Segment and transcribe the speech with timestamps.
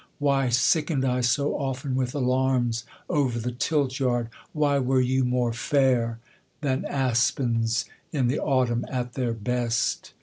[0.17, 4.29] Why sicken'd I so often with alarms Over the tilt yard?
[4.51, 6.17] Why were you more fair
[6.61, 10.13] Than aspens in the autumn at their best?